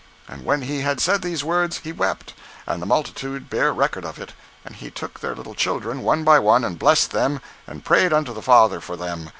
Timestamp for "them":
7.11-7.39, 8.95-9.29